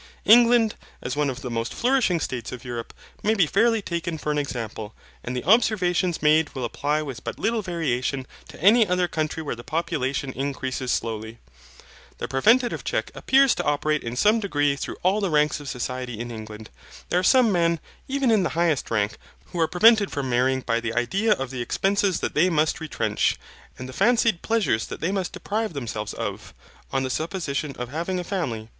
England, 0.25 0.73
as 1.03 1.15
one 1.15 1.29
of 1.29 1.41
the 1.41 1.49
most 1.51 1.75
flourishing 1.75 2.19
states 2.19 2.51
of 2.51 2.65
Europe, 2.65 2.91
may 3.21 3.35
be 3.35 3.45
fairly 3.45 3.83
taken 3.83 4.17
for 4.17 4.31
an 4.31 4.37
example, 4.39 4.95
and 5.23 5.35
the 5.37 5.43
observations 5.43 6.23
made 6.23 6.49
will 6.55 6.65
apply 6.65 7.03
with 7.03 7.23
but 7.23 7.37
little 7.37 7.61
variation 7.61 8.25
to 8.47 8.59
any 8.59 8.87
other 8.87 9.07
country 9.07 9.43
where 9.43 9.53
the 9.55 9.63
population 9.63 10.33
increases 10.33 10.91
slowly. 10.91 11.37
The 12.17 12.27
preventive 12.27 12.83
check 12.83 13.11
appears 13.13 13.53
to 13.53 13.63
operate 13.63 14.01
in 14.03 14.15
some 14.15 14.39
degree 14.39 14.75
through 14.75 14.97
all 15.03 15.21
the 15.21 15.29
ranks 15.29 15.59
of 15.59 15.69
society 15.69 16.19
in 16.19 16.31
England. 16.31 16.71
There 17.09 17.19
are 17.19 17.23
some 17.23 17.51
men, 17.51 17.79
even 18.07 18.31
in 18.31 18.41
the 18.41 18.57
highest 18.57 18.89
rank, 18.89 19.19
who 19.51 19.59
are 19.59 19.67
prevented 19.67 20.09
from 20.09 20.31
marrying 20.31 20.61
by 20.61 20.79
the 20.79 20.95
idea 20.95 21.33
of 21.33 21.51
the 21.51 21.61
expenses 21.61 22.21
that 22.21 22.33
they 22.33 22.49
must 22.49 22.79
retrench, 22.79 23.37
and 23.77 23.87
the 23.87 23.93
fancied 23.93 24.41
pleasures 24.41 24.87
that 24.87 24.99
they 24.99 25.11
must 25.11 25.33
deprive 25.33 25.73
themselves 25.73 26.13
of, 26.15 26.55
on 26.91 27.03
the 27.03 27.11
supposition 27.11 27.75
of 27.77 27.89
having 27.89 28.19
a 28.19 28.23
family. 28.23 28.67